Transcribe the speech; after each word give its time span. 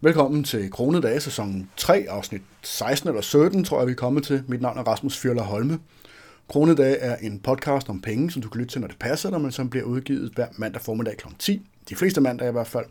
Velkommen 0.00 0.44
til 0.44 0.70
Kronedage 0.70 1.20
sæson 1.20 1.70
3, 1.76 2.06
afsnit 2.08 2.42
16 2.62 3.08
eller 3.08 3.20
17, 3.20 3.64
tror 3.64 3.78
jeg, 3.78 3.86
vi 3.86 3.92
er 3.92 3.96
kommet 3.96 4.24
til. 4.24 4.42
Mit 4.46 4.62
navn 4.62 4.78
er 4.78 4.82
Rasmus 4.82 5.18
Fjøller 5.18 5.42
Holme. 5.42 5.78
Kronedage 6.48 6.96
er 6.96 7.16
en 7.16 7.40
podcast 7.40 7.88
om 7.88 8.00
penge, 8.00 8.30
som 8.30 8.42
du 8.42 8.48
kan 8.48 8.58
lytte 8.58 8.72
til, 8.72 8.80
når 8.80 8.88
det 8.88 8.98
passer 8.98 9.30
dig, 9.30 9.40
men 9.40 9.52
som 9.52 9.70
bliver 9.70 9.84
udgivet 9.84 10.32
hver 10.34 10.46
mandag 10.56 10.82
formiddag 10.82 11.16
kl. 11.16 11.26
10. 11.38 11.62
De 11.88 11.96
fleste 11.96 12.20
mandage 12.20 12.48
i 12.48 12.52
hvert 12.52 12.66
fald. 12.66 12.84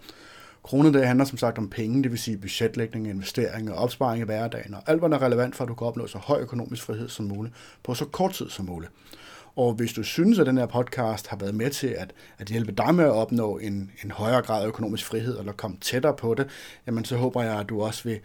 Kronedage 0.63 1.05
handler 1.05 1.25
som 1.25 1.38
sagt 1.38 1.57
om 1.57 1.70
penge, 1.70 2.04
det 2.04 2.12
vil 2.12 2.20
sige 2.20 2.38
budgetlægning, 2.38 3.08
investering 3.08 3.71
og 3.71 3.78
opsparing 3.78 4.21
i 4.21 4.26
hverdagen, 4.26 4.74
og 4.74 4.82
alt, 4.88 5.00
hvad 5.00 5.10
der 5.10 5.18
er 5.18 5.26
relevant 5.26 5.55
for, 5.55 5.64
at 5.64 5.68
du 5.68 5.76
kan 5.76 5.88
opnå 5.88 6.08
så 6.08 6.18
høj 6.18 6.39
økonomisk 6.39 6.84
frihed 6.84 7.10
som 7.10 7.26
muligt 7.26 7.55
på 7.84 7.94
så 7.94 8.05
kort 8.05 8.34
tid 8.34 8.50
som 8.50 8.66
muligt. 8.66 8.92
Og 9.58 9.74
hvis 9.74 9.94
du 9.94 10.04
synes, 10.04 10.39
at 10.39 10.46
den 10.46 10.58
her 10.58 10.66
podcast 10.66 11.28
har 11.28 11.38
været 11.38 11.55
med 11.55 11.70
til 11.70 11.88
at, 11.88 12.14
at 12.38 12.48
hjælpe 12.48 12.71
dig 12.71 12.96
med 12.96 13.04
at 13.04 13.12
opnå 13.12 13.57
en, 13.57 13.92
en 14.04 14.12
højere 14.12 14.42
grad 14.42 14.64
af 14.64 14.68
økonomisk 14.68 15.06
frihed, 15.06 15.39
eller 15.39 15.52
komme 15.52 15.78
tættere 15.82 16.14
på 16.14 16.34
det, 16.34 16.48
jamen 16.88 17.06
så 17.06 17.18
håber 17.18 17.44
jeg, 17.44 17.60
at 17.60 17.70
du 17.70 17.82
også 17.82 18.04
vil 18.04 18.20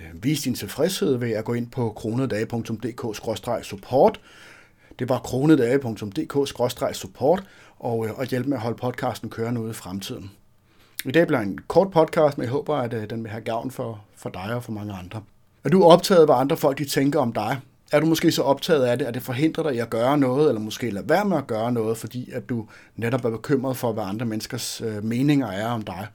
øh, 0.00 0.24
vise 0.24 0.44
din 0.44 0.54
tilfredshed 0.54 1.16
ved 1.16 1.30
at 1.30 1.44
gå 1.44 1.52
ind 1.52 1.70
på 1.70 1.92
kronedage.dk-support. 1.96 4.20
Det 4.98 5.08
var 5.08 5.18
kronedage.dk-support, 5.18 7.42
og, 7.78 8.06
øh, 8.06 8.18
og 8.18 8.26
hjælpe 8.26 8.48
med 8.48 8.56
at 8.56 8.62
holde 8.62 8.76
podcasten 8.76 9.30
kørende 9.30 9.60
ude 9.60 9.70
i 9.70 9.74
fremtiden. 9.74 10.30
I 11.04 11.10
dag 11.10 11.26
bliver 11.26 11.40
en 11.40 11.58
kort 11.68 11.90
podcast, 11.90 12.38
men 12.38 12.44
jeg 12.44 12.52
håber, 12.52 12.76
at 12.76 12.94
øh, 12.94 13.10
den 13.10 13.22
vil 13.22 13.30
have 13.30 13.42
gavn 13.42 13.70
for, 13.70 14.04
for 14.16 14.30
dig 14.30 14.54
og 14.54 14.64
for 14.64 14.72
mange 14.72 14.92
andre. 14.92 15.22
Er 15.64 15.68
du 15.68 15.84
optaget 15.84 16.20
af, 16.20 16.26
hvad 16.26 16.36
andre 16.36 16.56
folk 16.56 16.78
de 16.78 16.84
tænker 16.84 17.20
om 17.20 17.32
dig? 17.32 17.60
Er 17.92 18.00
du 18.00 18.06
måske 18.06 18.32
så 18.32 18.42
optaget 18.42 18.84
af 18.84 18.98
det, 18.98 19.04
at 19.04 19.14
det 19.14 19.22
forhindrer 19.22 19.64
dig 19.64 19.74
i 19.74 19.78
at 19.78 19.90
gøre 19.90 20.18
noget, 20.18 20.48
eller 20.48 20.60
måske 20.60 20.90
lade 20.90 21.08
være 21.08 21.24
med 21.24 21.36
at 21.36 21.46
gøre 21.46 21.72
noget, 21.72 21.98
fordi 21.98 22.30
at 22.32 22.48
du 22.48 22.66
netop 22.96 23.24
er 23.24 23.30
bekymret 23.30 23.76
for, 23.76 23.92
hvad 23.92 24.04
andre 24.04 24.26
menneskers 24.26 24.80
øh, 24.80 25.04
meninger 25.04 25.48
er 25.48 25.66
om 25.66 25.82
dig. 25.82 26.06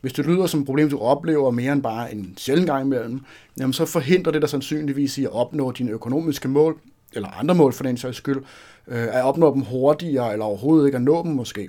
Hvis 0.00 0.12
det 0.12 0.26
lyder 0.26 0.46
som 0.46 0.60
et 0.60 0.66
problem, 0.66 0.90
du 0.90 0.98
oplever 0.98 1.50
mere 1.50 1.72
end 1.72 1.82
bare 1.82 2.12
en 2.14 2.34
sjældent 2.36 2.66
gang 2.66 2.84
imellem, 2.84 3.20
jamen 3.58 3.72
så 3.72 3.84
forhindrer 3.84 4.32
det 4.32 4.42
dig 4.42 4.50
sandsynligvis 4.50 5.18
i 5.18 5.24
at 5.24 5.32
opnå 5.32 5.72
dine 5.72 5.90
økonomiske 5.90 6.48
mål, 6.48 6.78
eller 7.12 7.28
andre 7.28 7.54
mål 7.54 7.72
for 7.72 7.82
den 7.82 7.96
sags 7.96 8.16
skyld, 8.16 8.44
øh, 8.88 9.16
at 9.16 9.24
opnå 9.24 9.54
dem 9.54 9.62
hurtigere, 9.62 10.32
eller 10.32 10.44
overhovedet 10.44 10.86
ikke 10.86 10.96
at 10.96 11.02
nå 11.02 11.22
dem 11.22 11.32
måske. 11.32 11.68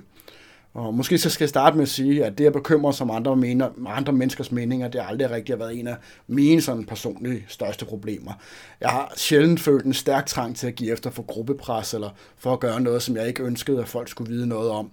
Og 0.74 0.94
måske 0.94 1.18
så 1.18 1.30
skal 1.30 1.44
jeg 1.44 1.48
starte 1.48 1.76
med 1.76 1.82
at 1.82 1.88
sige, 1.88 2.24
at 2.24 2.38
det 2.38 2.46
at 2.46 2.52
bekymre 2.52 2.92
som 2.92 3.10
andre, 3.10 3.36
mener, 3.36 3.68
andre 3.86 4.12
menneskers 4.12 4.52
meninger, 4.52 4.88
det 4.88 5.00
har 5.00 5.08
aldrig 5.08 5.30
rigtig 5.30 5.52
har 5.52 5.58
været 5.58 5.78
en 5.78 5.86
af 5.86 5.96
mine 6.26 6.60
sådan 6.60 6.84
personlige 6.84 7.44
største 7.48 7.84
problemer. 7.84 8.32
Jeg 8.80 8.88
har 8.90 9.12
sjældent 9.16 9.60
følt 9.60 9.84
en 9.84 9.94
stærk 9.94 10.26
trang 10.26 10.56
til 10.56 10.66
at 10.66 10.74
give 10.74 10.92
efter 10.92 11.10
for 11.10 11.22
gruppepres, 11.22 11.94
eller 11.94 12.10
for 12.38 12.52
at 12.52 12.60
gøre 12.60 12.80
noget, 12.80 13.02
som 13.02 13.16
jeg 13.16 13.28
ikke 13.28 13.42
ønskede, 13.42 13.80
at 13.80 13.88
folk 13.88 14.08
skulle 14.08 14.32
vide 14.32 14.46
noget 14.46 14.70
om. 14.70 14.90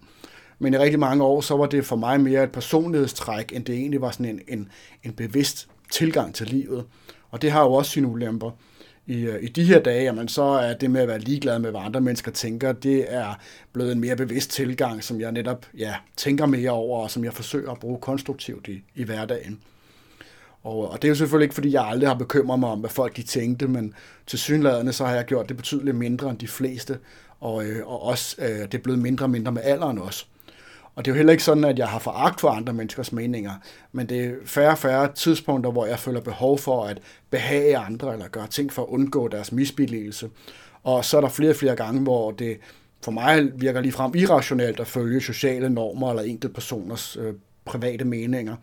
Men 0.60 0.74
i 0.74 0.78
rigtig 0.78 1.00
mange 1.00 1.24
år, 1.24 1.42
så 1.42 1.58
var 1.58 1.66
det 1.66 1.86
for 1.86 1.96
mig 1.96 2.22
mere 2.22 2.44
et 2.44 2.52
personlighedstræk, 2.52 3.52
end 3.56 3.66
det 3.66 3.76
egentlig 3.76 4.02
var 4.02 4.12
sådan 4.12 4.26
en, 4.26 4.42
en, 4.48 4.70
en 5.04 5.14
bevidst 5.14 5.68
tilgang 5.92 6.36
til 6.36 6.48
livet. 6.48 6.86
Og 7.32 7.42
det 7.42 7.52
har 7.52 7.64
jo 7.64 7.74
også 7.74 7.92
sine 7.92 8.08
ulemper 8.08 8.52
i, 9.08 9.22
øh, 9.22 9.44
i 9.44 9.48
de 9.48 9.64
her 9.64 9.80
dage, 9.80 10.04
jamen 10.04 10.28
så 10.28 10.44
er 10.44 10.74
det 10.74 10.92
med 10.92 11.02
at 11.02 11.08
være 11.08 11.20
ligeglad 11.20 11.60
med, 11.60 11.72
hvad 11.72 11.82
andre 11.84 12.02
mennesker 12.02 12.32
tænker, 12.32 12.72
det 12.72 13.14
er 13.14 13.40
blevet 13.74 13.92
en 13.92 14.00
mere 14.00 14.16
bevidst 14.16 14.52
tilgang, 14.52 15.04
som 15.04 15.22
jeg 15.22 15.32
netop 15.32 15.66
ja, 15.78 15.96
tænker 16.18 16.46
mere 16.46 16.72
over, 16.72 17.04
og 17.04 17.12
som 17.12 17.24
jeg 17.24 17.34
forsøger 17.34 17.72
at 17.72 17.80
bruge 17.80 18.00
konstruktivt 18.00 18.68
i, 18.68 18.84
i 18.96 19.04
hverdagen. 19.04 19.60
Og, 20.64 20.92
og 20.92 21.02
det 21.02 21.08
er 21.08 21.10
jo 21.10 21.16
selvfølgelig 21.16 21.46
ikke, 21.46 21.56
fordi 21.56 21.74
jeg 21.74 21.86
aldrig 21.86 22.10
har 22.10 22.16
bekymret 22.16 22.60
mig 22.60 22.70
om, 22.70 22.80
hvad 22.80 22.90
folk 22.90 23.16
de 23.16 23.24
tænkte, 23.24 23.68
men 23.68 23.94
til 24.28 24.40
synlædende 24.40 24.94
så 24.94 25.06
har 25.06 25.16
jeg 25.16 25.26
gjort 25.26 25.50
det 25.50 25.58
betydeligt 25.58 25.96
mindre 25.96 26.30
end 26.30 26.38
de 26.38 26.48
fleste, 26.48 27.00
og, 27.40 27.66
øh, 27.66 27.88
og 27.88 28.04
også 28.04 28.36
øh, 28.40 28.48
det 28.48 28.74
er 28.74 28.84
blevet 28.84 29.00
mindre 29.00 29.26
og 29.26 29.30
mindre 29.30 29.52
med 29.52 29.62
alderen 29.64 29.98
også. 29.98 30.26
Og 30.96 31.06
det 31.06 31.12
er 31.12 31.16
jo 31.16 31.18
heller 31.18 31.32
ikke 31.32 31.44
sådan, 31.44 31.64
at 31.64 31.80
jeg 31.80 31.88
har 31.88 32.00
foragt 32.00 32.42
for 32.42 32.50
andre 32.50 32.74
menneskers 32.74 33.12
meninger, 33.12 33.52
men 33.92 34.10
det 34.10 34.26
er 34.26 34.34
færre 34.46 34.72
og 34.72 34.78
færre 34.78 35.14
tidspunkter, 35.14 35.72
hvor 35.72 35.86
jeg 35.86 36.00
føler 36.00 36.22
behov 36.22 36.60
for 36.60 36.86
at 36.86 37.02
behage 37.30 37.78
andre, 37.78 38.14
eller 38.14 38.28
gøre 38.28 38.48
ting 38.48 38.74
for 38.74 38.82
at 38.82 38.88
undgå 38.88 39.28
deres 39.28 39.52
misbilligelse. 39.52 40.30
Og 40.84 41.06
så 41.06 41.18
er 41.18 41.22
der 41.22 41.30
flere 41.30 41.50
og 41.50 41.56
flere 41.56 41.76
gange, 41.76 42.02
hvor 42.02 42.32
det 42.32 42.58
for 43.04 43.12
mig 43.12 43.62
virker 43.62 43.82
ligefrem 43.82 44.12
irrationelt 44.16 44.80
at 44.80 44.88
følge 44.88 45.22
sociale 45.22 45.70
normer 45.70 46.10
eller 46.10 46.24
enkelte 46.24 46.54
personers 46.54 47.18
øh, 47.18 47.34
private 47.66 48.06
meninger. 48.06 48.56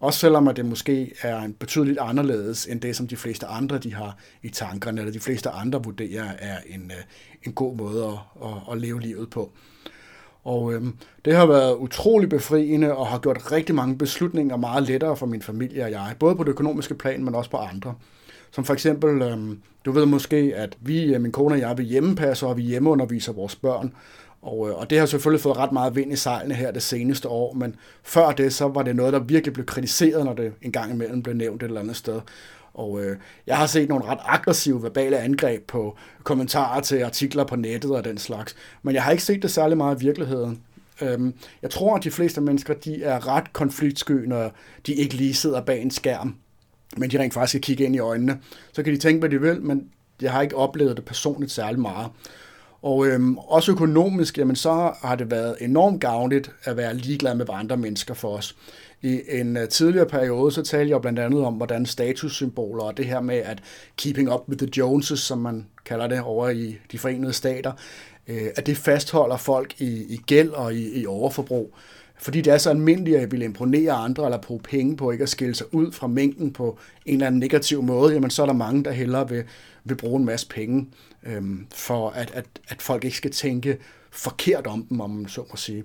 Også 0.00 0.18
selvom 0.18 0.48
at 0.48 0.56
det 0.56 0.64
måske 0.64 1.12
er 1.22 1.38
en 1.40 1.52
betydeligt 1.52 1.98
anderledes 2.00 2.66
end 2.66 2.80
det, 2.80 2.96
som 2.96 3.08
de 3.08 3.16
fleste 3.16 3.46
andre 3.46 3.78
de 3.78 3.94
har 3.94 4.16
i 4.42 4.48
tankerne, 4.48 5.00
eller 5.00 5.12
de 5.12 5.20
fleste 5.20 5.50
andre 5.50 5.82
vurderer 5.82 6.32
er 6.38 6.58
en, 6.66 6.90
øh, 6.90 7.04
en 7.46 7.52
god 7.52 7.76
måde 7.76 8.04
at, 8.04 8.48
at, 8.48 8.72
at 8.72 8.80
leve 8.80 9.00
livet 9.00 9.30
på. 9.30 9.52
Og 10.44 10.72
øhm, 10.72 10.94
det 11.24 11.36
har 11.36 11.46
været 11.46 11.76
utrolig 11.76 12.28
befriende 12.28 12.94
og 12.94 13.06
har 13.06 13.18
gjort 13.18 13.52
rigtig 13.52 13.74
mange 13.74 13.98
beslutninger 13.98 14.56
meget 14.56 14.82
lettere 14.82 15.16
for 15.16 15.26
min 15.26 15.42
familie 15.42 15.84
og 15.84 15.90
jeg, 15.90 16.14
både 16.18 16.34
på 16.34 16.44
det 16.44 16.50
økonomiske 16.50 16.94
plan, 16.94 17.24
men 17.24 17.34
også 17.34 17.50
på 17.50 17.56
andre. 17.56 17.94
Som 18.50 18.64
for 18.64 18.72
eksempel, 18.72 19.22
øhm, 19.22 19.60
du 19.84 19.92
ved 19.92 20.06
måske, 20.06 20.52
at 20.56 20.76
vi, 20.80 21.14
øh, 21.14 21.20
min 21.20 21.32
kone 21.32 21.54
og 21.54 21.60
jeg, 21.60 21.78
vi 21.78 21.82
hjemmepasser 21.82 22.46
og 22.46 22.56
vi 22.56 22.62
hjemmeunderviser 22.62 23.32
vores 23.32 23.56
børn. 23.56 23.92
Og, 24.42 24.68
øh, 24.68 24.74
og 24.78 24.90
det 24.90 24.98
har 24.98 25.06
selvfølgelig 25.06 25.40
fået 25.40 25.56
ret 25.56 25.72
meget 25.72 25.96
vind 25.96 26.12
i 26.12 26.16
sejlene 26.16 26.54
her 26.54 26.70
det 26.70 26.82
seneste 26.82 27.28
år, 27.28 27.54
men 27.54 27.76
før 28.02 28.30
det, 28.30 28.52
så 28.52 28.68
var 28.68 28.82
det 28.82 28.96
noget, 28.96 29.12
der 29.12 29.18
virkelig 29.18 29.52
blev 29.52 29.66
kritiseret, 29.66 30.24
når 30.24 30.34
det 30.34 30.52
en 30.62 30.72
gang 30.72 30.92
imellem 30.92 31.22
blev 31.22 31.34
nævnt 31.36 31.62
et 31.62 31.66
eller 31.66 31.80
andet 31.80 31.96
sted. 31.96 32.20
Og 32.74 33.04
øh, 33.04 33.16
jeg 33.46 33.56
har 33.56 33.66
set 33.66 33.88
nogle 33.88 34.04
ret 34.04 34.18
aggressive 34.24 34.82
verbale 34.82 35.18
angreb 35.18 35.66
på 35.66 35.96
kommentarer 36.22 36.80
til 36.80 37.02
artikler 37.02 37.44
på 37.44 37.56
nettet 37.56 37.90
og 37.90 38.04
den 38.04 38.18
slags. 38.18 38.56
Men 38.82 38.94
jeg 38.94 39.02
har 39.02 39.10
ikke 39.10 39.24
set 39.24 39.42
det 39.42 39.50
særlig 39.50 39.76
meget 39.76 40.02
i 40.02 40.04
virkeligheden. 40.04 40.62
Øhm, 41.02 41.34
jeg 41.62 41.70
tror, 41.70 41.96
at 41.96 42.04
de 42.04 42.10
fleste 42.10 42.40
mennesker 42.40 42.74
de 42.74 43.02
er 43.02 43.28
ret 43.28 43.52
konfliktsky, 43.52 44.12
når 44.12 44.52
de 44.86 44.94
ikke 44.94 45.14
lige 45.14 45.34
sidder 45.34 45.60
bag 45.60 45.82
en 45.82 45.90
skærm, 45.90 46.36
men 46.96 47.10
de 47.10 47.18
rent 47.18 47.34
faktisk 47.34 47.52
kan 47.52 47.60
kigge 47.60 47.84
ind 47.84 47.96
i 47.96 47.98
øjnene. 47.98 48.38
Så 48.72 48.82
kan 48.82 48.92
de 48.92 48.98
tænke, 48.98 49.18
hvad 49.18 49.28
de 49.28 49.40
vil, 49.40 49.62
men 49.62 49.88
jeg 50.22 50.32
har 50.32 50.42
ikke 50.42 50.56
oplevet 50.56 50.96
det 50.96 51.04
personligt 51.04 51.52
særlig 51.52 51.80
meget. 51.80 52.10
Og 52.82 53.06
øhm, 53.06 53.38
også 53.38 53.72
økonomisk, 53.72 54.38
jamen 54.38 54.56
så 54.56 54.92
har 55.02 55.16
det 55.16 55.30
været 55.30 55.56
enormt 55.60 56.00
gavnligt 56.00 56.50
at 56.64 56.76
være 56.76 56.94
ligeglad 56.94 57.34
med, 57.34 57.44
hvad 57.44 57.54
andre 57.54 57.76
mennesker 57.76 58.14
for 58.14 58.36
os. 58.36 58.56
I 59.02 59.20
en 59.28 59.56
uh, 59.56 59.68
tidligere 59.68 60.06
periode, 60.06 60.52
så 60.52 60.62
talte 60.62 60.90
jeg 60.90 61.00
blandt 61.00 61.18
andet 61.18 61.44
om, 61.44 61.54
hvordan 61.54 61.86
statussymboler 61.86 62.84
og 62.84 62.96
det 62.96 63.04
her 63.04 63.20
med 63.20 63.36
at 63.36 63.62
keeping 63.96 64.32
up 64.32 64.48
with 64.48 64.58
the 64.58 64.70
Joneses, 64.78 65.20
som 65.20 65.38
man 65.38 65.66
kalder 65.84 66.06
det 66.06 66.20
over 66.20 66.48
i 66.48 66.78
de 66.92 66.98
forenede 66.98 67.32
stater, 67.32 67.72
øh, 68.28 68.46
at 68.56 68.66
det 68.66 68.76
fastholder 68.76 69.36
folk 69.36 69.80
i, 69.80 70.14
i 70.14 70.20
gæld 70.26 70.50
og 70.50 70.74
i, 70.74 71.00
i 71.00 71.06
overforbrug. 71.06 71.74
Fordi 72.20 72.40
det 72.40 72.52
er 72.52 72.58
så 72.58 72.70
almindeligt 72.70 73.16
at 73.16 73.32
ville 73.32 73.44
imponere 73.44 73.92
andre 73.92 74.24
eller 74.24 74.38
bruge 74.38 74.60
penge 74.60 74.96
på 74.96 75.10
ikke 75.10 75.22
at 75.22 75.28
skille 75.28 75.54
sig 75.54 75.74
ud 75.74 75.92
fra 75.92 76.06
mængden 76.06 76.52
på 76.52 76.78
en 77.06 77.14
eller 77.14 77.26
anden 77.26 77.40
negativ 77.40 77.82
måde, 77.82 78.12
jamen 78.12 78.30
så 78.30 78.42
er 78.42 78.46
der 78.46 78.52
mange, 78.52 78.84
der 78.84 78.90
hellere 78.90 79.28
vil, 79.28 79.44
vil 79.84 79.94
bruge 79.94 80.20
en 80.20 80.26
masse 80.26 80.48
penge, 80.48 80.86
øhm, 81.22 81.66
for 81.74 82.10
at, 82.10 82.30
at, 82.30 82.44
at 82.68 82.82
folk 82.82 83.04
ikke 83.04 83.16
skal 83.16 83.30
tænke 83.30 83.78
forkert 84.10 84.66
om 84.66 84.86
dem, 84.88 85.00
om 85.00 85.10
man 85.10 85.28
så 85.28 85.40
må 85.50 85.56
sige. 85.56 85.84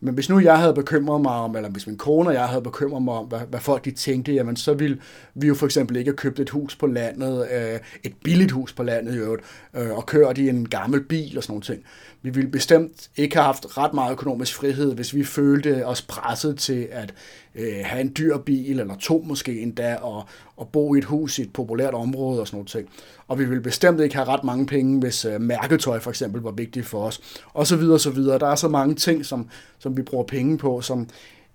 Men 0.00 0.14
hvis 0.14 0.28
nu 0.28 0.40
jeg 0.40 0.58
havde 0.58 0.74
bekymret 0.74 1.20
mig 1.20 1.32
om, 1.32 1.56
eller 1.56 1.68
hvis 1.68 1.86
min 1.86 1.96
kone 1.96 2.28
og 2.28 2.34
jeg 2.34 2.46
havde 2.48 2.62
bekymret 2.62 3.02
mig 3.02 3.14
om, 3.14 3.26
hvad, 3.26 3.40
hvad 3.50 3.60
folk 3.60 3.84
de 3.84 3.90
tænkte, 3.90 4.32
jamen 4.32 4.56
så 4.56 4.74
ville 4.74 4.98
vi 5.34 5.46
jo 5.46 5.54
for 5.54 5.66
eksempel 5.66 5.96
ikke 5.96 6.08
have 6.08 6.16
købt 6.16 6.40
et 6.40 6.50
hus 6.50 6.76
på 6.76 6.86
landet, 6.86 7.48
øh, 7.52 7.80
et 8.04 8.12
billigt 8.24 8.52
hus 8.52 8.72
på 8.72 8.82
landet 8.82 9.14
i 9.14 9.18
øvrigt, 9.18 9.42
øh, 9.74 9.90
og 9.90 10.06
kørt 10.06 10.38
i 10.38 10.48
en 10.48 10.68
gammel 10.68 11.04
bil 11.04 11.36
og 11.36 11.42
sådan 11.42 11.52
noget 11.52 11.64
ting. 11.64 11.82
Vi 12.22 12.30
ville 12.30 12.50
bestemt 12.50 13.08
ikke 13.16 13.36
have 13.36 13.44
haft 13.44 13.78
ret 13.78 13.94
meget 13.94 14.12
økonomisk 14.12 14.54
frihed, 14.54 14.94
hvis 14.94 15.14
vi 15.14 15.24
følte 15.24 15.86
os 15.86 16.02
presset 16.02 16.58
til 16.58 16.88
at 16.92 17.14
øh, 17.58 17.76
have 17.84 18.00
en 18.00 18.12
dyr 18.18 18.38
bil, 18.38 18.80
eller 18.80 18.96
to 18.96 19.24
måske 19.26 19.60
endda, 19.60 19.96
og, 19.96 20.24
og 20.56 20.68
bo 20.68 20.94
i 20.94 20.98
et 20.98 21.04
hus 21.04 21.38
i 21.38 21.42
et 21.42 21.52
populært 21.52 21.94
område 21.94 22.40
og 22.40 22.46
sådan 22.46 22.56
noget 22.56 22.68
ting. 22.68 22.88
Og 23.28 23.38
vi 23.38 23.44
ville 23.44 23.62
bestemt 23.62 24.00
ikke 24.00 24.14
have 24.14 24.28
ret 24.28 24.44
mange 24.44 24.66
penge, 24.66 25.00
hvis 25.00 25.24
øh, 25.24 25.40
mærketøj 25.40 26.00
for 26.00 26.10
eksempel 26.10 26.42
var 26.42 26.50
vigtigt 26.50 26.86
for 26.86 27.04
os. 27.04 27.20
Og 27.52 27.66
så 27.66 27.76
videre, 27.76 27.98
så 27.98 28.10
videre. 28.10 28.38
Der 28.38 28.48
er 28.48 28.54
så 28.54 28.68
mange 28.68 28.94
ting, 28.94 29.26
som, 29.26 29.48
som 29.78 29.96
vi 29.96 30.02
bruger 30.02 30.24
penge 30.24 30.58
på, 30.58 30.80
som 30.80 31.08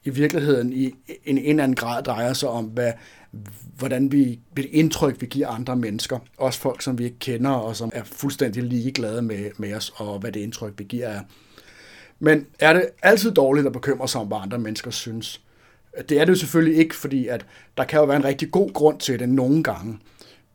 i 0.04 0.10
virkeligheden 0.10 0.74
i 0.74 0.86
en, 1.26 1.38
en 1.38 1.38
eller 1.38 1.64
anden 1.64 1.76
grad 1.76 2.04
drejer 2.04 2.34
sig 2.34 2.50
om, 2.50 2.66
hvad, 2.66 2.92
hvordan 3.78 4.12
vi, 4.12 4.40
det 4.58 4.66
indtryk, 4.72 5.22
vi 5.22 5.26
giver 5.26 5.48
andre 5.48 5.76
mennesker. 5.76 6.20
Også 6.38 6.60
folk, 6.60 6.82
som 6.82 6.98
vi 6.98 7.04
ikke 7.04 7.20
kender, 7.20 7.52
og 7.52 7.76
som 7.76 7.92
er 7.94 8.04
fuldstændig 8.04 8.64
ligeglade 8.64 9.22
med, 9.22 9.52
med 9.58 9.74
os, 9.74 9.94
og 9.96 10.20
hvad 10.20 10.32
det 10.32 10.40
indtryk, 10.40 10.74
vi 10.78 10.84
giver 10.84 11.08
er. 11.08 11.22
Men 12.20 12.46
er 12.60 12.74
det 12.74 12.90
altid 13.04 13.32
dårligt 13.32 13.68
at 13.68 13.74
bekymre 13.74 14.08
sig 14.08 14.22
om, 14.22 14.28
hvad 14.28 14.38
andre 14.42 14.60
mennesker 14.60 14.92
synes? 14.92 15.42
Det 16.10 16.20
er 16.20 16.26
det 16.26 16.30
jo 16.30 16.38
selvfølgelig 16.38 16.78
ikke, 16.78 16.96
fordi 16.96 17.28
at 17.28 17.46
der 17.78 17.84
kan 17.84 18.00
jo 18.00 18.06
være 18.06 18.18
en 18.18 18.26
rigtig 18.26 18.52
god 18.52 18.74
grund 18.74 19.00
til 19.00 19.20
det 19.20 19.30
nogle 19.30 19.64
gange. 19.64 20.00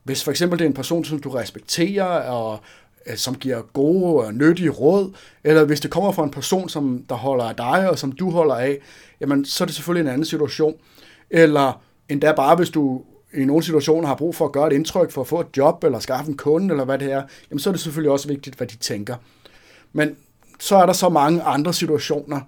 Hvis 0.04 0.24
for 0.24 0.30
eksempel 0.30 0.58
det 0.58 0.64
er 0.64 0.68
en 0.68 0.74
person, 0.74 1.04
som 1.04 1.18
du 1.18 1.30
respekterer, 1.30 2.04
og 2.04 2.58
øh, 3.06 3.16
som 3.16 3.34
giver 3.34 3.62
gode 3.62 4.26
og 4.26 4.34
nyttige 4.34 4.70
råd, 4.70 5.12
eller 5.44 5.64
hvis 5.64 5.80
det 5.80 5.90
kommer 5.90 6.12
fra 6.12 6.24
en 6.24 6.30
person, 6.30 6.68
som 6.68 7.04
der 7.08 7.14
holder 7.14 7.44
af 7.44 7.56
dig, 7.56 7.90
og 7.90 7.98
som 7.98 8.12
du 8.12 8.30
holder 8.30 8.54
af, 8.54 8.78
jamen 9.20 9.44
så 9.44 9.64
er 9.64 9.66
det 9.66 9.74
selvfølgelig 9.74 10.08
en 10.08 10.12
anden 10.12 10.24
situation. 10.24 10.74
Eller 11.30 11.82
endda 12.08 12.32
bare 12.32 12.56
hvis 12.56 12.70
du 12.70 13.02
i 13.34 13.44
nogle 13.44 13.62
situationer 13.62 14.08
har 14.08 14.14
brug 14.14 14.34
for 14.34 14.44
at 14.44 14.52
gøre 14.52 14.66
et 14.66 14.72
indtryk 14.72 15.10
for 15.10 15.20
at 15.20 15.26
få 15.26 15.40
et 15.40 15.56
job, 15.56 15.84
eller 15.84 15.98
skaffe 15.98 16.30
en 16.30 16.36
kunde, 16.36 16.72
eller 16.72 16.84
hvad 16.84 16.98
det 16.98 17.12
er, 17.12 17.22
jamen 17.50 17.58
så 17.58 17.70
er 17.70 17.72
det 17.72 17.80
selvfølgelig 17.80 18.10
også 18.10 18.28
vigtigt, 18.28 18.56
hvad 18.56 18.66
de 18.66 18.76
tænker. 18.76 19.16
Men 19.92 20.16
så 20.60 20.76
er 20.76 20.86
der 20.86 20.92
så 20.92 21.08
mange 21.08 21.42
andre 21.42 21.74
situationer, 21.74 22.40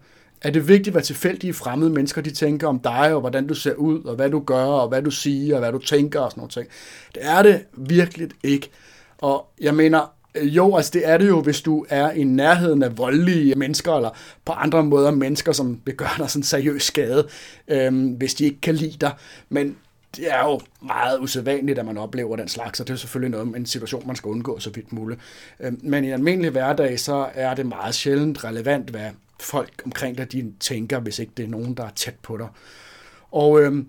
er 0.42 0.50
det 0.50 0.68
vigtigt, 0.68 0.94
hvad 0.94 1.02
tilfældige 1.02 1.54
fremmede 1.54 1.90
mennesker 1.90 2.22
de 2.22 2.30
tænker 2.30 2.68
om 2.68 2.78
dig, 2.78 3.14
og 3.14 3.20
hvordan 3.20 3.46
du 3.46 3.54
ser 3.54 3.74
ud, 3.74 4.04
og 4.04 4.14
hvad 4.14 4.30
du 4.30 4.40
gør, 4.40 4.64
og 4.64 4.88
hvad 4.88 5.02
du 5.02 5.10
siger, 5.10 5.54
og 5.54 5.60
hvad 5.60 5.72
du 5.72 5.78
tænker 5.78 6.20
og 6.20 6.30
sådan 6.30 6.40
noget 6.40 6.52
ting? 6.52 6.66
Det 7.14 7.22
er 7.24 7.42
det 7.42 7.64
virkelig 7.72 8.28
ikke. 8.42 8.70
Og 9.18 9.46
jeg 9.60 9.74
mener, 9.74 10.14
øh, 10.34 10.56
jo, 10.56 10.76
altså 10.76 10.90
det 10.94 11.08
er 11.08 11.18
det 11.18 11.28
jo, 11.28 11.40
hvis 11.40 11.60
du 11.60 11.86
er 11.88 12.10
i 12.10 12.24
nærheden 12.24 12.82
af 12.82 12.98
voldelige 12.98 13.54
mennesker, 13.54 13.92
eller 13.92 14.10
på 14.44 14.52
andre 14.52 14.84
måder 14.84 15.10
mennesker, 15.10 15.52
som 15.52 15.80
vil 15.84 15.94
gøre 15.96 16.10
dig 16.18 16.30
sådan 16.30 16.42
seriøs 16.42 16.82
skade, 16.82 17.28
øhm, 17.68 18.08
hvis 18.08 18.34
de 18.34 18.44
ikke 18.44 18.60
kan 18.60 18.74
lide 18.74 18.96
dig. 19.00 19.12
Men 19.48 19.76
det 20.16 20.24
er 20.30 20.44
jo 20.44 20.60
meget 20.82 21.18
usædvanligt, 21.20 21.78
at 21.78 21.86
man 21.86 21.98
oplever 21.98 22.36
den 22.36 22.48
slags, 22.48 22.80
og 22.80 22.88
det 22.88 22.94
er 22.94 22.98
selvfølgelig 22.98 23.30
noget, 23.30 23.56
en 23.56 23.66
situation, 23.66 24.06
man 24.06 24.16
skal 24.16 24.28
undgå 24.28 24.58
så 24.58 24.70
vidt 24.70 24.92
muligt. 24.92 25.20
Øhm, 25.60 25.80
men 25.82 26.04
i 26.04 26.06
en 26.06 26.12
almindelig 26.12 26.50
hverdag, 26.50 27.00
så 27.00 27.26
er 27.34 27.54
det 27.54 27.66
meget 27.66 27.94
sjældent 27.94 28.44
relevant, 28.44 28.90
hvad 28.90 29.10
folk 29.40 29.82
omkring 29.84 30.18
dig 30.18 30.32
de 30.32 30.52
tænker, 30.60 31.00
hvis 31.00 31.18
ikke 31.18 31.32
det 31.36 31.44
er 31.44 31.48
nogen, 31.48 31.74
der 31.74 31.84
er 31.84 31.90
tæt 31.96 32.14
på 32.22 32.36
dig. 32.36 32.48
Og 33.30 33.60
øh, 33.62 33.84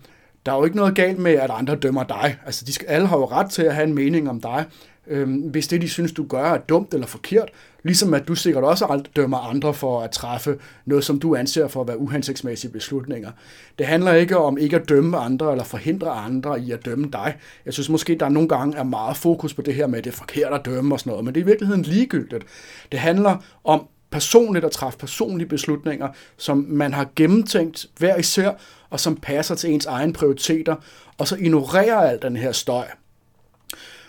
der 0.45 0.51
er 0.51 0.56
jo 0.57 0.63
ikke 0.63 0.77
noget 0.77 0.95
galt 0.95 1.19
med, 1.19 1.31
at 1.31 1.50
andre 1.53 1.75
dømmer 1.75 2.03
dig. 2.03 2.38
Altså, 2.45 2.65
de 2.65 2.74
skal, 2.74 2.88
alle 2.88 3.07
har 3.07 3.18
jo 3.18 3.25
ret 3.25 3.50
til 3.50 3.62
at 3.63 3.75
have 3.75 3.88
en 3.88 3.94
mening 3.94 4.30
om 4.30 4.42
dig. 4.42 4.65
øh, 5.07 5.45
hvis 5.51 5.68
det, 5.68 5.81
de 5.81 5.89
synes, 5.89 6.12
du 6.12 6.25
gør, 6.25 6.44
er 6.44 6.57
dumt 6.57 6.94
eller 6.94 7.07
forkert, 7.07 7.50
ligesom 7.83 8.13
at 8.13 8.27
du 8.27 8.36
sikkert 8.36 8.63
også 8.63 9.03
dømmer 9.15 9.38
andre 9.38 9.74
for 9.74 10.01
at 10.01 10.12
træffe 10.12 10.57
noget, 10.86 11.03
som 11.03 11.19
du 11.19 11.36
anser 11.36 11.68
for 11.68 11.81
at 11.81 11.88
være 11.88 11.98
uhensigtsmæssige 11.98 12.71
beslutninger. 12.71 13.31
Det 13.80 13.86
handler 13.86 14.13
ikke 14.13 14.38
om 14.38 14.57
ikke 14.57 14.75
at 14.75 14.89
dømme 14.89 15.18
andre 15.18 15.51
eller 15.51 15.63
forhindre 15.63 16.09
andre 16.09 16.59
i 16.59 16.71
at 16.71 16.86
dømme 16.86 17.09
dig. 17.13 17.38
Jeg 17.65 17.74
synes 17.74 17.89
måske, 17.89 18.15
der 18.15 18.30
nogle 18.30 18.50
gange 18.50 18.77
er 18.77 18.83
meget 18.83 19.18
fokus 19.18 19.53
på 19.53 19.62
det 19.62 19.74
her 19.74 19.88
med, 19.88 19.98
at 19.98 20.03
det 20.03 20.12
er 20.12 20.18
forkert 20.18 20.53
at 20.53 20.65
dømme 20.65 20.95
og 20.95 21.00
sådan 21.00 21.09
noget, 21.12 21.25
men 21.25 21.36
det 21.36 21.42
er 21.42 21.44
i 21.44 21.48
virkeligheden 21.48 21.81
ligegyldigt. 21.83 22.44
Det 22.92 23.00
handler 23.00 23.38
om 23.63 23.88
personligt 24.12 24.66
at 24.66 24.72
træffe 24.72 25.00
personlige 25.00 25.50
beslutninger, 25.50 26.08
som 26.38 26.66
man 26.69 26.94
har 26.94 27.10
gennemtænkt 27.16 27.86
hver 27.98 28.18
især, 28.18 28.52
og 28.90 29.00
som 29.00 29.16
passer 29.16 29.56
til 29.56 29.74
ens 29.74 29.86
egne 29.86 30.13
prioriteter, 30.13 30.75
og 31.18 31.28
så 31.28 31.36
ignorerer 31.36 31.98
al 31.98 32.19
den 32.22 32.36
her 32.36 32.52
støj. 32.52 32.86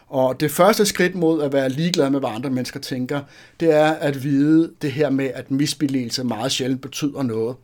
Og 0.09 0.41
det 0.41 0.51
første 0.51 0.87
skridt 0.87 1.15
mod 1.15 1.43
at 1.43 1.53
være 1.53 1.69
ligeglad 1.69 2.11
med, 2.11 2.21
hvad 2.21 2.31
andre 2.31 2.51
mennesker 2.51 2.81
tænker, 2.81 3.21
det 3.61 3.75
er 3.75 3.93
at 3.93 4.25
vide 4.25 4.73
det 4.83 4.93
her 4.93 5.11
med, 5.11 5.31
at 5.35 5.51
misbilligelse 5.51 6.25
meget 6.25 6.53
sjældent 6.53 6.83
betyder 6.83 7.23
noget. 7.23 7.57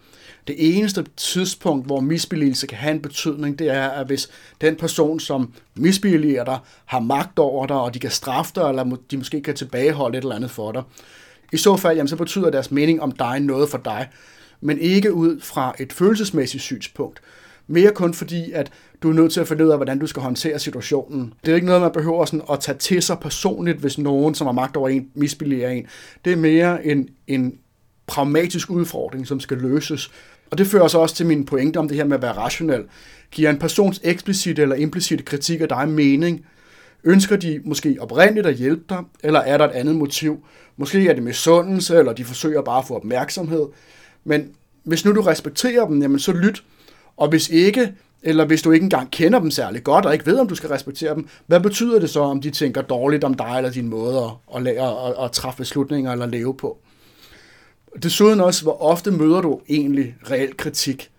Det 0.46 0.76
eneste 0.76 1.04
tidspunkt, 1.16 1.86
hvor 1.86 2.00
misbilligelse 2.00 2.66
kan 2.66 2.78
have 2.78 2.94
en 2.94 3.02
betydning, 3.02 3.58
det 3.58 3.68
er, 3.68 3.88
at 3.88 4.06
hvis 4.06 4.28
den 4.60 4.76
person, 4.76 5.20
som 5.20 5.52
misbilliger 5.74 6.44
dig, 6.44 6.58
har 6.84 7.00
magt 7.00 7.38
over 7.38 7.66
dig, 7.66 7.76
og 7.76 7.94
de 7.94 7.98
kan 7.98 8.10
straffe 8.10 8.52
dig, 8.54 8.68
eller 8.68 8.96
de 9.10 9.16
måske 9.16 9.40
kan 9.40 9.54
tilbageholde 9.54 10.18
et 10.18 10.22
eller 10.22 10.36
andet 10.36 10.50
for 10.50 10.72
dig. 10.72 10.82
I 11.52 11.56
så 11.56 11.76
fald, 11.76 11.96
jamen, 11.96 12.08
så 12.08 12.16
betyder 12.16 12.50
deres 12.50 12.70
mening 12.70 13.02
om 13.02 13.12
dig 13.12 13.40
noget 13.40 13.68
for 13.68 13.78
dig, 13.78 14.08
men 14.60 14.78
ikke 14.78 15.12
ud 15.14 15.40
fra 15.40 15.74
et 15.78 15.92
følelsesmæssigt 15.92 16.62
synspunkt. 16.62 17.20
Mere 17.66 17.92
kun 17.92 18.14
fordi, 18.14 18.52
at 18.52 18.70
du 19.02 19.10
er 19.10 19.14
nødt 19.14 19.32
til 19.32 19.40
at 19.40 19.48
finde 19.48 19.64
ud 19.64 19.70
af, 19.70 19.78
hvordan 19.78 19.98
du 19.98 20.06
skal 20.06 20.22
håndtere 20.22 20.58
situationen. 20.58 21.32
Det 21.44 21.50
er 21.50 21.54
ikke 21.54 21.66
noget, 21.66 21.82
man 21.82 21.92
behøver 21.92 22.24
sådan 22.24 22.42
at 22.50 22.60
tage 22.60 22.78
til 22.78 23.02
sig 23.02 23.18
personligt, 23.18 23.78
hvis 23.78 23.98
nogen, 23.98 24.34
som 24.34 24.46
har 24.46 24.52
magt 24.52 24.76
over 24.76 24.88
en, 24.88 25.08
misbilliger 25.14 25.68
en. 25.68 25.86
Det 26.24 26.32
er 26.32 26.36
mere 26.36 26.86
en, 26.86 27.08
en 27.26 27.58
pragmatisk 28.06 28.70
udfordring, 28.70 29.26
som 29.26 29.40
skal 29.40 29.56
løses. 29.58 30.10
Og 30.50 30.58
det 30.58 30.66
fører 30.66 30.88
så 30.88 30.98
også 30.98 31.14
til 31.14 31.26
min 31.26 31.44
pointe 31.44 31.76
om 31.76 31.88
det 31.88 31.96
her 31.96 32.04
med 32.04 32.16
at 32.16 32.22
være 32.22 32.32
rationel. 32.32 32.84
Giver 33.30 33.50
en 33.50 33.58
persons 33.58 34.00
eksplicit 34.04 34.58
eller 34.58 34.76
implicit 34.76 35.24
kritik 35.24 35.60
af 35.60 35.68
dig 35.68 35.88
mening? 35.88 36.46
Ønsker 37.04 37.36
de 37.36 37.60
måske 37.64 37.96
oprindeligt 38.00 38.46
at 38.46 38.54
hjælpe 38.54 38.84
dig, 38.88 39.02
eller 39.22 39.40
er 39.40 39.58
der 39.58 39.64
et 39.64 39.72
andet 39.72 39.96
motiv? 39.96 40.44
Måske 40.76 41.08
er 41.08 41.14
det 41.14 41.22
misundelse, 41.22 41.96
eller 41.96 42.12
de 42.12 42.24
forsøger 42.24 42.62
bare 42.62 42.78
at 42.78 42.86
få 42.86 42.96
opmærksomhed. 42.96 43.66
Men 44.24 44.50
hvis 44.84 45.04
nu 45.04 45.14
du 45.14 45.20
respekterer 45.20 45.86
dem, 45.86 46.02
jamen 46.02 46.18
så 46.18 46.32
lyt. 46.32 46.64
Og 47.16 47.28
hvis 47.28 47.48
ikke, 47.48 47.94
eller 48.22 48.44
hvis 48.44 48.62
du 48.62 48.72
ikke 48.72 48.84
engang 48.84 49.10
kender 49.10 49.38
dem 49.38 49.50
særlig 49.50 49.84
godt, 49.84 50.06
og 50.06 50.12
ikke 50.12 50.26
ved, 50.26 50.38
om 50.38 50.48
du 50.48 50.54
skal 50.54 50.68
respektere 50.68 51.14
dem, 51.14 51.28
hvad 51.46 51.60
betyder 51.60 51.98
det 51.98 52.10
så, 52.10 52.20
om 52.20 52.40
de 52.40 52.50
tænker 52.50 52.82
dårligt 52.82 53.24
om 53.24 53.34
dig, 53.34 53.54
eller 53.56 53.70
din 53.70 53.88
måde 53.88 54.30
at, 54.54 54.66
at, 54.66 54.76
at, 54.76 55.24
at 55.24 55.32
træffe 55.32 55.58
beslutninger 55.58 56.12
eller 56.12 56.26
leve 56.26 56.54
på? 56.54 56.78
Desuden 58.02 58.40
også, 58.40 58.62
hvor 58.62 58.82
ofte 58.82 59.10
møder 59.10 59.40
du 59.40 59.60
egentlig 59.68 60.16
reel 60.30 60.56
kritik? 60.56 61.10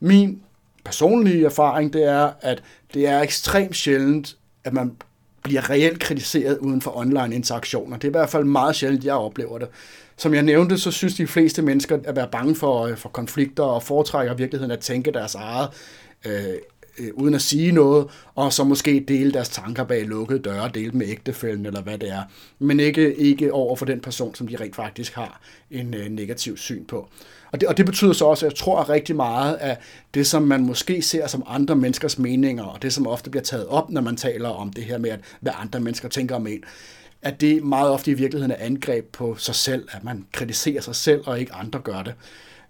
Min 0.00 0.42
personlige 0.84 1.44
erfaring, 1.44 1.92
det 1.92 2.04
er, 2.04 2.30
at 2.40 2.62
det 2.94 3.08
er 3.08 3.20
ekstremt 3.20 3.76
sjældent, 3.76 4.36
at 4.64 4.72
man 4.72 4.92
bliver 5.42 5.70
reelt 5.70 6.00
kritiseret 6.00 6.58
uden 6.58 6.80
for 6.80 6.96
online 6.96 7.34
interaktioner. 7.34 7.96
Det 7.96 8.04
er 8.04 8.08
i 8.08 8.18
hvert 8.18 8.30
fald 8.30 8.44
meget 8.44 8.76
sjældent, 8.76 9.04
jeg 9.04 9.14
oplever 9.14 9.58
det. 9.58 9.68
Som 10.16 10.34
jeg 10.34 10.42
nævnte, 10.42 10.78
så 10.78 10.90
synes 10.90 11.14
de 11.14 11.26
fleste 11.26 11.62
mennesker 11.62 11.98
at 12.04 12.16
være 12.16 12.28
bange 12.32 12.54
for, 12.54 12.86
øh, 12.86 12.96
for 12.96 13.08
konflikter 13.08 13.62
og 13.62 13.82
foretrækker 13.82 14.34
i 14.34 14.36
virkeligheden 14.36 14.70
at 14.70 14.80
tænke 14.80 15.12
deres 15.12 15.34
eget, 15.34 15.68
øh, 16.26 16.54
øh, 16.98 17.10
uden 17.14 17.34
at 17.34 17.42
sige 17.42 17.72
noget, 17.72 18.06
og 18.34 18.52
så 18.52 18.64
måske 18.64 19.04
dele 19.08 19.32
deres 19.32 19.48
tanker 19.48 19.84
bag 19.84 20.04
lukkede 20.04 20.38
døre, 20.38 20.70
dele 20.74 20.92
med 20.92 21.08
ægtefælden 21.08 21.66
eller 21.66 21.82
hvad 21.82 21.98
det 21.98 22.10
er, 22.10 22.22
men 22.58 22.80
ikke, 22.80 23.14
ikke 23.14 23.52
over 23.52 23.76
for 23.76 23.86
den 23.86 24.00
person, 24.00 24.34
som 24.34 24.48
de 24.48 24.56
rent 24.56 24.76
faktisk 24.76 25.14
har 25.14 25.40
en 25.70 25.94
øh, 25.94 26.08
negativ 26.08 26.56
syn 26.56 26.84
på. 26.84 27.08
Og 27.52 27.60
det, 27.60 27.68
og 27.68 27.76
det 27.76 27.86
betyder 27.86 28.12
så 28.12 28.24
også, 28.24 28.46
at 28.46 28.52
jeg 28.52 28.58
tror 28.58 28.80
at 28.80 28.88
rigtig 28.88 29.16
meget 29.16 29.54
af 29.54 29.78
det, 30.14 30.26
som 30.26 30.42
man 30.42 30.66
måske 30.66 31.02
ser 31.02 31.26
som 31.26 31.42
andre 31.46 31.76
menneskers 31.76 32.18
meninger, 32.18 32.64
og 32.64 32.82
det, 32.82 32.92
som 32.92 33.06
ofte 33.06 33.30
bliver 33.30 33.44
taget 33.44 33.66
op, 33.66 33.90
når 33.90 34.00
man 34.00 34.16
taler 34.16 34.48
om 34.48 34.70
det 34.70 34.84
her 34.84 34.98
med, 34.98 35.10
at, 35.10 35.20
hvad 35.40 35.52
andre 35.60 35.80
mennesker 35.80 36.08
tænker 36.08 36.36
om 36.36 36.46
en, 36.46 36.64
at 37.22 37.40
det 37.40 37.64
meget 37.64 37.90
ofte 37.90 38.10
i 38.10 38.14
virkeligheden 38.14 38.50
er 38.50 38.56
angreb 38.64 39.12
på 39.12 39.36
sig 39.36 39.54
selv, 39.54 39.88
at 39.92 40.04
man 40.04 40.24
kritiserer 40.32 40.80
sig 40.80 40.94
selv, 40.94 41.22
og 41.26 41.40
ikke 41.40 41.54
andre 41.54 41.78
gør 41.78 42.02
det. 42.02 42.14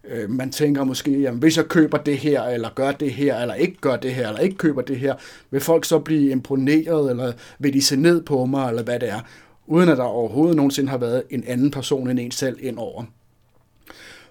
Øh, 0.05 0.31
man 0.31 0.51
tænker 0.51 0.85
måske, 0.85 1.21
jamen 1.21 1.41
hvis 1.41 1.57
jeg 1.57 1.65
køber 1.65 1.99
det 1.99 2.19
her, 2.19 2.43
eller 2.43 2.69
gør 2.75 2.93
det 2.93 3.13
her, 3.13 3.37
eller 3.37 3.55
ikke 3.55 3.77
gør 3.81 3.97
det 3.97 4.15
her, 4.15 4.29
eller 4.29 4.41
ikke 4.41 4.57
køber 4.57 4.83
det 4.83 4.99
her, 4.99 5.15
vil 5.51 5.61
folk 5.61 5.85
så 5.85 5.99
blive 5.99 6.31
imponeret, 6.31 7.11
eller 7.11 7.33
vil 7.59 7.73
de 7.73 7.83
se 7.83 7.97
ned 7.97 8.23
på 8.23 8.45
mig, 8.45 8.69
eller 8.69 8.83
hvad 8.83 9.01
det 9.01 9.09
er, 9.09 9.21
uden 9.67 9.89
at 9.89 9.97
der 9.97 10.05
overhovedet 10.05 10.57
nogensinde 10.57 10.91
har 10.91 10.99
været 10.99 11.23
en 11.31 11.45
anden 11.47 11.71
person 11.71 12.11
end 12.11 12.21
en 12.21 12.31
selv 12.31 12.57
ind 12.61 12.79
over. 12.79 13.05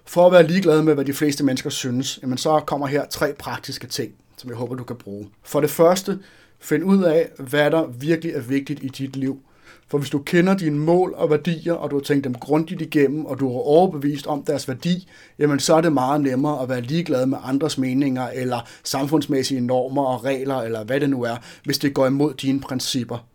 For 0.06 0.26
at 0.26 0.32
være 0.32 0.46
ligeglad 0.46 0.82
med, 0.82 0.94
hvad 0.94 1.04
de 1.04 1.12
fleste 1.12 1.44
mennesker 1.44 1.70
synes, 1.70 2.18
jamen 2.22 2.38
så 2.38 2.60
kommer 2.60 2.86
her 2.86 3.04
tre 3.10 3.32
praktiske 3.38 3.86
ting, 3.86 4.12
som 4.36 4.50
jeg 4.50 4.56
håber, 4.56 4.74
du 4.74 4.84
kan 4.84 4.96
bruge. 4.96 5.28
For 5.42 5.60
det 5.60 5.70
første, 5.70 6.18
find 6.60 6.84
ud 6.84 7.02
af, 7.02 7.28
hvad 7.38 7.70
der 7.70 7.86
virkelig 7.86 8.34
er 8.34 8.40
vigtigt 8.40 8.82
i 8.82 8.88
dit 8.88 9.16
liv– 9.16 9.38
for 9.92 9.98
hvis 9.98 10.10
du 10.10 10.18
kender 10.18 10.56
dine 10.56 10.78
mål 10.78 11.14
og 11.16 11.30
værdier, 11.30 11.72
og 11.72 11.90
du 11.90 11.96
har 11.96 12.02
tænkt 12.02 12.24
dem 12.24 12.34
grundigt 12.34 12.82
igennem, 12.82 13.26
og 13.26 13.40
du 13.40 13.48
er 13.48 13.60
overbevist 13.60 14.26
om 14.26 14.44
deres 14.44 14.68
værdi, 14.68 15.08
jamen 15.38 15.60
så 15.60 15.74
er 15.74 15.80
det 15.80 15.92
meget 15.92 16.20
nemmere 16.20 16.62
at 16.62 16.68
være 16.68 16.80
ligeglad 16.80 17.26
med 17.26 17.38
andres 17.44 17.78
meninger, 17.78 18.28
eller 18.28 18.68
samfundsmæssige 18.84 19.60
normer 19.60 20.04
og 20.04 20.24
regler, 20.24 20.56
eller 20.56 20.84
hvad 20.84 21.00
det 21.00 21.10
nu 21.10 21.22
er, 21.22 21.36
hvis 21.64 21.78
det 21.78 21.94
går 21.94 22.06
imod 22.06 22.34
dine 22.34 22.60
principper. 22.60 23.26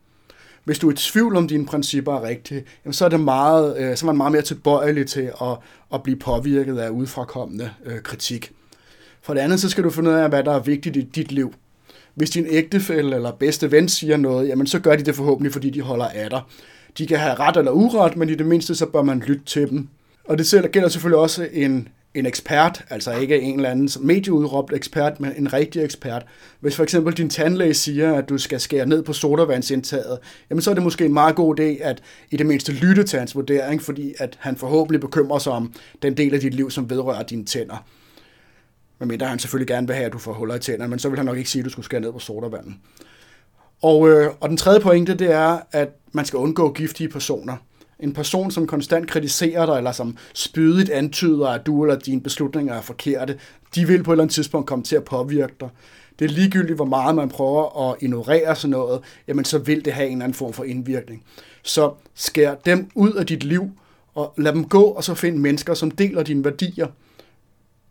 Hvis 0.68 0.80
du 0.80 0.88
er 0.88 0.92
i 0.92 0.96
tvivl 0.96 1.36
om 1.36 1.48
dine 1.48 1.66
principper 1.66 2.14
er 2.14 2.24
rigtige, 2.24 2.64
jamen 2.86 2.94
så 2.94 3.06
er, 3.06 3.10
det 3.10 3.20
meget, 3.20 3.78
øh, 3.78 3.98
så 3.98 4.06
er 4.06 4.08
man 4.08 4.18
meget 4.18 4.32
mere 4.32 4.42
tilbøjelig 4.42 5.08
til 5.08 5.32
at, 5.42 5.58
at 5.94 6.04
blive 6.04 6.20
påvirket 6.20 6.78
af 6.78 6.90
udfrakommende 6.90 7.70
øh, 7.86 8.02
kritik. 8.02 8.52
For 9.22 9.34
det 9.34 9.42
andet, 9.42 9.60
så 9.60 9.70
skal 9.70 9.84
du 9.84 9.90
finde 9.90 10.10
ud 10.10 10.16
af, 10.16 10.30
hvad 10.30 10.44
der 10.44 10.52
er 10.52 10.60
vigtigt 10.60 10.96
i 10.96 11.02
dit 11.02 11.32
liv. 11.32 11.54
Hvis 12.16 12.30
din 12.30 12.46
ægtefælle 12.50 13.16
eller 13.16 13.32
bedste 13.32 13.72
ven 13.72 13.90
siger 13.90 14.18
noget, 14.18 14.48
jamen 14.48 14.68
så 14.68 14.80
gør 14.80 14.96
de 14.96 15.04
det 15.04 15.16
forhåbentlig, 15.16 15.54
fordi 15.54 15.70
de 15.70 15.82
holder 15.82 16.08
af 16.08 16.30
dig. 16.30 16.42
De 16.98 17.08
kan 17.08 17.20
have 17.20 17.36
ret 17.36 17.58
eller 17.58 17.72
uret, 17.72 18.18
men 18.18 18.30
i 18.30 18.36
det 18.36 18.46
mindste 18.46 18.76
så 18.76 18.86
bør 18.86 19.02
man 19.02 19.20
lytte 19.20 19.46
til 19.46 19.70
dem. 19.70 19.88
Og 20.26 20.38
det 20.38 20.72
gælder 20.72 20.90
selvfølgelig 20.90 21.20
også 21.20 21.48
en, 21.54 21.88
en 22.20 22.26
ekspert, 22.26 22.86
altså 22.90 23.14
ikke 23.14 23.42
en 23.42 23.56
eller 23.56 23.70
anden 23.70 23.90
medieudråbt 24.02 24.74
ekspert, 24.74 25.20
men 25.20 25.34
en 25.38 25.54
rigtig 25.54 25.84
ekspert. 25.84 26.26
Hvis 26.60 26.76
for 26.76 26.84
eksempel 26.84 27.14
din 27.14 27.30
tandlæge 27.30 27.74
siger, 27.74 28.14
at 28.14 28.30
du 28.30 28.38
skal 28.38 28.60
skære 28.60 28.86
ned 28.86 29.04
på 29.04 29.14
sodavandsindtaget, 29.14 30.20
jamen 30.50 30.62
så 30.62 30.70
er 30.70 30.74
det 30.74 30.84
måske 30.84 31.06
en 31.06 31.14
meget 31.14 31.36
god 31.36 31.60
idé 31.60 31.64
at 31.64 32.02
i 32.32 32.38
det 32.38 32.46
mindste 32.46 32.72
lytte 32.72 33.04
til 33.04 33.20
hans 33.20 33.36
vurdering, 33.36 33.82
fordi 33.82 34.14
at 34.18 34.38
han 34.40 34.56
forhåbentlig 34.56 35.02
bekymrer 35.02 35.40
sig 35.40 35.54
om 35.54 35.74
den 36.02 36.18
del 36.18 36.34
af 36.34 36.40
dit 36.40 36.54
liv, 36.54 36.72
som 36.72 36.90
vedrører 36.90 37.24
dine 37.24 37.46
tænder. 37.46 37.86
Men 39.00 39.22
han 39.22 39.40
selvfølgelig 39.40 39.68
gerne 39.68 39.88
vil 39.88 39.96
have, 39.96 40.06
at 40.06 40.14
du 40.14 40.18
får 40.18 40.34
huller 40.34 40.56
i 40.56 40.60
tænderne, 40.60 40.90
men 40.90 41.00
så 41.00 41.10
vil 41.10 41.18
han 41.18 41.26
nok 41.26 41.38
ikke 41.38 41.50
sige, 41.50 41.60
at 41.60 41.66
du 41.66 41.70
skulle 41.70 41.86
skære 41.86 42.02
ned 42.02 42.12
på 42.12 42.20
sodavanden. 42.20 42.82
Og, 43.82 44.10
øh, 44.10 44.32
og 44.40 44.50
den 44.50 44.58
tredje 44.58 44.80
pointe, 44.80 45.14
det 45.14 45.32
er, 45.32 45.60
at 45.72 45.90
man 46.12 46.26
skal 46.26 46.38
undgå 46.38 46.74
giftige 46.74 47.10
personer. 47.10 47.58
En 48.00 48.14
person, 48.14 48.52
som 48.52 48.68
konstant 48.68 49.08
kritiserer 49.10 49.66
dig, 49.66 49.78
eller 49.78 49.92
som 49.92 50.18
spydigt 50.34 50.90
antyder, 50.90 51.48
at 51.48 51.66
du 51.66 51.84
eller 51.84 52.00
dine 52.00 52.22
beslutninger 52.22 52.74
er 52.74 52.82
forkerte, 52.82 53.38
de 53.76 53.88
vil 53.88 54.04
på 54.04 54.12
et 54.12 54.14
eller 54.14 54.24
andet 54.24 54.36
tidspunkt 54.36 54.68
komme 54.68 54.84
til 54.84 54.96
at 54.96 55.04
påvirke 55.04 55.54
dig. 55.60 55.70
Det 56.20 56.26
er 56.26 56.30
ligegyldigt, 56.30 56.76
hvor 56.76 56.86
meget 56.86 57.16
man 57.16 57.30
prøver 57.30 57.90
at 57.90 57.96
ignorere 58.02 58.56
sådan 58.56 58.72
noget, 58.72 59.02
jamen 59.28 59.46
så 59.46 59.58
vil 59.58 59.86
det 59.86 59.94
have 59.94 60.08
en 60.08 60.14
eller 60.14 60.24
anden 60.24 60.36
form 60.36 60.54
for 60.54 60.64
indvirkning. 60.64 61.24
Så 61.64 61.94
skær 62.16 62.56
dem 62.56 62.90
ud 62.96 63.14
af 63.14 63.26
dit 63.26 63.44
liv, 63.44 63.70
og 64.16 64.34
lad 64.38 64.54
dem 64.54 64.70
gå, 64.70 64.84
og 64.84 65.04
så 65.04 65.14
find 65.14 65.38
mennesker, 65.38 65.74
som 65.74 65.92
deler 65.92 66.24
dine 66.24 66.46
værdier, 66.46 66.88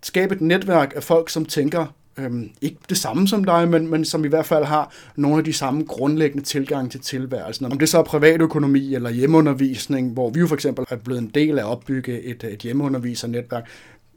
Skab 0.03 0.33
et 0.33 0.41
netværk 0.41 0.93
af 0.97 1.03
folk, 1.03 1.31
som 1.31 1.45
tænker 1.45 1.87
øhm, 2.19 2.51
ikke 2.61 2.77
det 2.89 2.99
samme 2.99 3.29
som 3.29 3.45
dig, 3.45 3.69
men, 3.69 3.89
men 3.89 4.05
som 4.05 4.25
i 4.25 4.29
hvert 4.29 4.47
fald 4.47 4.65
har 4.65 4.93
nogle 5.17 5.39
af 5.39 5.45
de 5.45 5.53
samme 5.53 5.85
grundlæggende 5.85 6.45
tilgang 6.45 6.91
til 6.91 7.01
tilværelsen. 7.01 7.67
Om 7.73 7.79
det 7.79 7.89
så 7.89 7.99
er 7.99 8.03
privatøkonomi 8.03 8.95
eller 8.95 9.11
hjemmeundervisning, 9.11 10.13
hvor 10.13 10.31
vi 10.31 10.41
jo 10.41 10.47
for 10.47 10.55
eksempel 10.55 10.85
er 10.91 10.97
blevet 10.97 11.21
en 11.21 11.31
del 11.35 11.59
af 11.59 11.63
at 11.63 11.69
opbygge 11.69 12.23
et, 12.23 12.45
et 12.45 12.59
hjemmeundervisernetværk, 12.59 13.69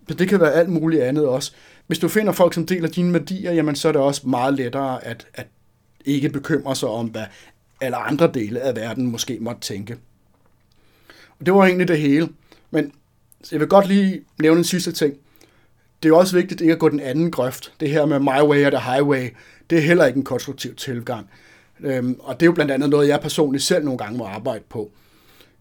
Så 0.07 0.13
det 0.13 0.29
kan 0.29 0.39
være 0.39 0.53
alt 0.53 0.69
muligt 0.69 1.03
andet 1.03 1.27
også. 1.27 1.51
Hvis 1.87 1.99
du 1.99 2.07
finder 2.07 2.31
folk, 2.31 2.53
som 2.53 2.65
deler 2.65 2.87
dine 2.87 3.13
værdier, 3.13 3.53
jamen 3.53 3.75
så 3.75 3.87
er 3.87 3.91
det 3.91 4.01
også 4.01 4.27
meget 4.27 4.53
lettere 4.53 5.05
at, 5.05 5.27
at 5.33 5.47
ikke 6.05 6.29
bekymre 6.29 6.75
sig 6.75 6.89
om, 6.89 7.07
hvad 7.07 7.23
alle 7.81 7.97
andre 7.97 8.31
dele 8.33 8.61
af 8.61 8.75
verden 8.75 9.11
måske 9.11 9.37
måtte 9.41 9.61
tænke. 9.61 9.97
Og 11.39 11.45
det 11.45 11.53
var 11.53 11.65
egentlig 11.65 11.87
det 11.87 11.99
hele. 11.99 12.29
Men 12.71 12.91
jeg 13.51 13.59
vil 13.59 13.67
godt 13.67 13.87
lige 13.87 14.21
nævne 14.41 14.57
en 14.57 14.63
sidste 14.63 14.91
ting. 14.91 15.13
Det 16.03 16.09
er 16.09 16.15
også 16.15 16.35
vigtigt 16.35 16.61
ikke 16.61 16.73
at 16.73 16.79
gå 16.79 16.89
den 16.89 16.99
anden 16.99 17.31
grøft. 17.31 17.73
Det 17.79 17.89
her 17.89 18.05
med 18.05 18.19
my 18.19 18.41
way 18.41 18.65
og 18.65 18.71
the 18.71 18.91
highway, 18.91 19.29
det 19.69 19.77
er 19.77 19.81
heller 19.81 20.05
ikke 20.05 20.17
en 20.17 20.23
konstruktiv 20.23 20.75
tilgang. 20.75 21.29
Øhm, 21.79 22.19
og 22.19 22.39
det 22.39 22.41
er 22.41 22.45
jo 22.45 22.51
blandt 22.51 22.71
andet 22.71 22.89
noget, 22.89 23.07
jeg 23.07 23.19
personligt 23.19 23.63
selv 23.63 23.85
nogle 23.85 23.97
gange 23.97 24.17
må 24.17 24.23
arbejde 24.23 24.63
på. 24.69 24.91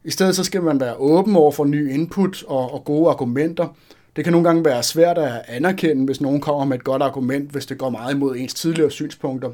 I 0.05 0.11
stedet 0.11 0.37
så 0.37 0.45
skal 0.45 0.63
man 0.63 0.81
være 0.81 0.97
åben 0.97 1.37
over 1.37 1.53
for 1.53 1.65
ny 1.65 1.93
input 1.93 2.43
og, 2.43 2.75
og 2.75 2.85
gode 2.85 3.11
argumenter. 3.11 3.77
Det 4.17 4.25
kan 4.25 4.33
nogle 4.33 4.49
gange 4.49 4.65
være 4.65 4.83
svært 4.83 5.19
at 5.19 5.43
anerkende, 5.49 6.05
hvis 6.05 6.21
nogen 6.21 6.41
kommer 6.41 6.65
med 6.65 6.77
et 6.77 6.85
godt 6.85 7.03
argument, 7.03 7.51
hvis 7.51 7.67
det 7.67 7.79
går 7.79 7.91
meget 7.91 8.15
imod 8.15 8.37
ens 8.37 8.55
tidligere 8.55 8.91
synspunkter. 8.91 9.51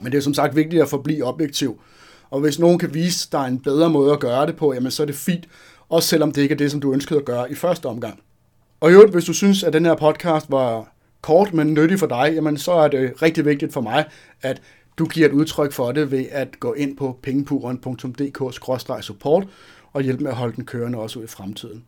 Men 0.00 0.12
det 0.12 0.18
er 0.18 0.22
som 0.22 0.34
sagt 0.34 0.56
vigtigt 0.56 0.82
at 0.82 0.88
forblive 0.88 1.24
objektiv. 1.24 1.80
Og 2.30 2.40
hvis 2.40 2.58
nogen 2.58 2.78
kan 2.78 2.94
vise, 2.94 3.28
dig 3.32 3.48
en 3.48 3.58
bedre 3.58 3.90
måde 3.90 4.12
at 4.12 4.20
gøre 4.20 4.46
det 4.46 4.56
på, 4.56 4.72
jamen 4.74 4.90
så 4.90 5.02
er 5.02 5.06
det 5.06 5.14
fint, 5.14 5.48
også 5.88 6.08
selvom 6.08 6.32
det 6.32 6.42
ikke 6.42 6.52
er 6.52 6.56
det, 6.56 6.70
som 6.70 6.80
du 6.80 6.92
ønskede 6.92 7.18
at 7.18 7.24
gøre 7.24 7.50
i 7.50 7.54
første 7.54 7.86
omgang. 7.86 8.20
Og 8.82 8.90
i 8.90 8.92
øvrigt, 8.92 9.12
hvis 9.12 9.24
du 9.24 9.32
synes, 9.32 9.64
at 9.64 9.72
den 9.72 9.84
her 9.84 9.94
podcast 9.94 10.50
var 10.50 10.92
kort, 11.20 11.54
men 11.54 11.74
nyttig 11.74 11.98
for 11.98 12.06
dig, 12.06 12.32
jamen 12.34 12.56
så 12.56 12.72
er 12.72 12.88
det 12.88 13.22
rigtig 13.22 13.44
vigtigt 13.44 13.72
for 13.72 13.80
mig, 13.80 14.04
at 14.42 14.62
du 14.98 15.06
giver 15.06 15.28
et 15.28 15.32
udtryk 15.32 15.72
for 15.72 15.92
det 15.92 16.10
ved 16.10 16.24
at 16.30 16.60
gå 16.60 16.72
ind 16.72 16.96
på 16.96 17.18
pengepuren.dk-support 17.22 19.48
og 19.92 20.02
hjælpe 20.02 20.22
med 20.22 20.30
at 20.30 20.36
holde 20.36 20.56
den 20.56 20.64
kørende 20.64 20.98
også 20.98 21.18
ud 21.18 21.24
i 21.24 21.28
fremtiden. 21.28 21.84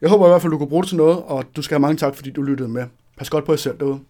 Jeg 0.00 0.10
håber 0.10 0.26
i 0.26 0.28
hvert 0.28 0.42
fald, 0.42 0.52
du 0.52 0.58
kunne 0.58 0.68
bruge 0.68 0.82
det 0.82 0.88
til 0.88 0.96
noget, 0.96 1.22
og 1.22 1.44
du 1.56 1.62
skal 1.62 1.74
have 1.74 1.80
mange 1.80 1.96
tak, 1.96 2.14
fordi 2.14 2.30
du 2.30 2.42
lyttede 2.42 2.68
med. 2.68 2.86
Pas 3.18 3.30
godt 3.30 3.44
på 3.44 3.52
jer 3.52 3.56
selv 3.56 3.78
derude. 3.78 4.00